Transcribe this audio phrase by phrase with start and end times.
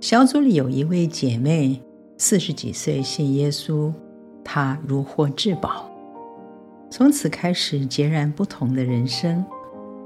[0.00, 1.78] 小组里有一位姐妹，
[2.16, 3.92] 四十几岁信耶稣，
[4.42, 5.90] 她如获至宝，
[6.88, 9.44] 从此开始截然不同的人生，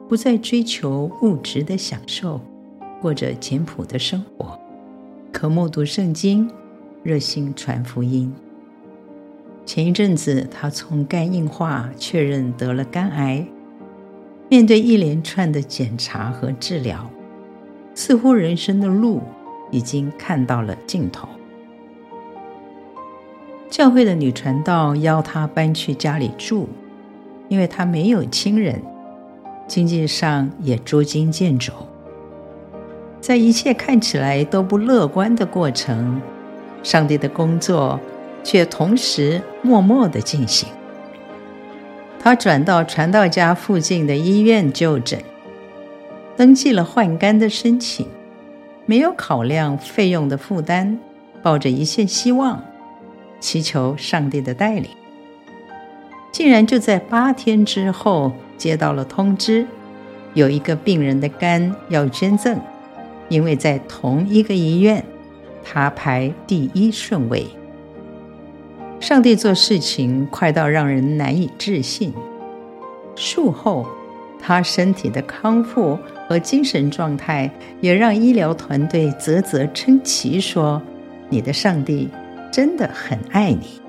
[0.09, 2.41] 不再追求物质的享受，
[3.01, 4.59] 过着简朴的生活，
[5.31, 6.51] 可默读圣经，
[7.05, 8.35] 热心传福音。
[9.65, 13.47] 前一阵子，她从肝硬化确认得了肝癌，
[14.49, 17.09] 面对一连串的检查和治疗，
[17.95, 19.23] 似乎人生的路
[19.75, 21.29] 已经看到了尽头。
[23.69, 26.69] 教会的女传道邀她搬去家里住，
[27.49, 28.81] 因为她没有亲人，
[29.67, 31.73] 经济上也捉襟见肘。
[33.21, 36.23] 在一切看起来都不乐观的过程，
[36.85, 37.99] 上帝的工作
[38.45, 40.69] 却同时默默的进行。
[42.21, 45.19] 她转到传道家附近的医院就诊，
[46.37, 48.07] 登记了换肝的申请。
[48.87, 50.99] 没有考量费用的负担，
[51.43, 52.63] 抱着一线希望，
[53.41, 54.91] 祈求上帝的带领，
[56.31, 59.67] 竟然就在八天之后接到了通知，
[60.35, 62.59] 有一个病人的肝要捐赠，
[63.29, 65.05] 因为在同一个医院，
[65.63, 67.47] 他排第一顺位。
[69.01, 72.13] 上帝做事情快到让人难以置信。
[73.17, 73.87] 术后，
[74.41, 77.51] 他身体的康复和精神状态
[77.81, 80.81] 也让医疗团队啧啧称奇，说
[81.29, 82.09] ：“你的上帝
[82.53, 83.81] 真的很爱你。”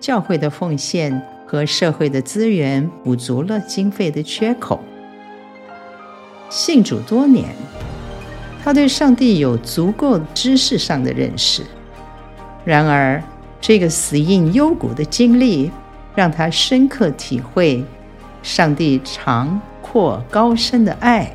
[0.00, 4.80] 教会的奉献和社会的资源补足了经费的缺口。
[6.48, 7.48] 信主多年，
[8.62, 11.62] 他对上帝有足够知识上的认识。
[12.64, 13.22] 然而，
[13.60, 15.70] 这个死荫幽谷的经历
[16.14, 17.84] 让他深刻体会。
[18.42, 19.60] 上帝长
[19.92, 21.30] 或高深的爱，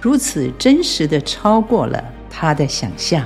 [0.00, 3.22] 如此真实的超过了他的想象。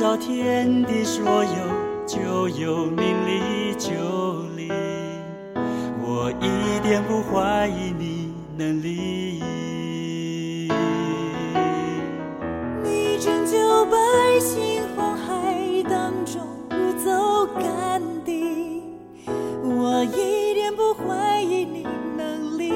[0.00, 1.50] 造天地所有，
[2.06, 3.90] 就有命力就
[4.56, 4.70] 灵。
[6.00, 9.42] 我一点不怀疑你能力。
[12.82, 13.98] 你拯救百
[14.40, 16.40] 姓红海当中
[16.70, 16.74] 不
[17.04, 18.82] 走干地，
[19.62, 21.86] 我一点不怀疑你
[22.16, 22.72] 能力。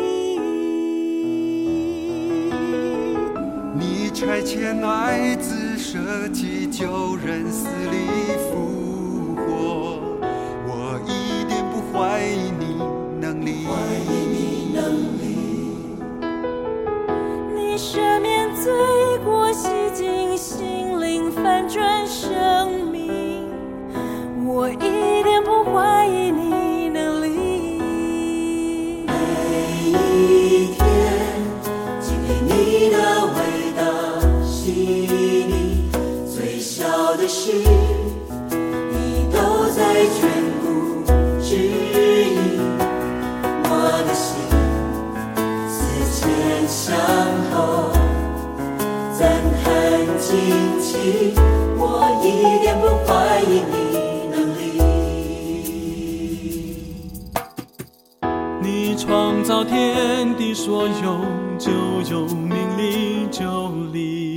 [3.78, 5.53] 你差遣来自。
[5.94, 8.08] 舍己救人，死里
[37.16, 40.18] 的事，你都在眷
[40.60, 40.66] 顾
[41.40, 42.58] 指引
[43.64, 43.70] 我
[44.04, 44.26] 的心，
[45.68, 45.76] 思
[46.10, 46.22] 前
[46.66, 46.96] 想
[47.52, 47.54] 后，
[49.16, 49.22] 赞
[49.62, 49.64] 叹
[50.18, 50.28] 惊
[50.80, 51.34] 奇，
[51.78, 51.82] 我
[52.24, 52.26] 一
[52.62, 53.08] 点不怀
[53.42, 53.74] 疑你
[54.30, 54.62] 能力。
[58.60, 61.24] 你创造天地所有，
[61.58, 61.70] 就
[62.10, 64.33] 有命立就立。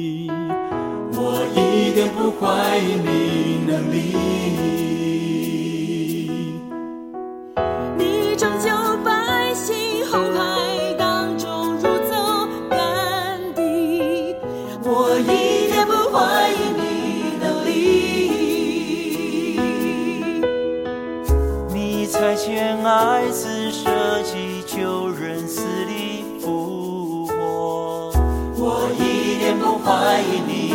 [1.98, 3.98] 我一点不怀疑你能力，
[7.98, 8.70] 你终究
[9.04, 14.36] 败兴哄台当中如走半地，
[14.84, 17.74] 我一点不怀疑你能力，
[21.74, 28.12] 你才欠爱，此舍己救人，死里复活，
[28.56, 30.67] 我一点不怀疑你。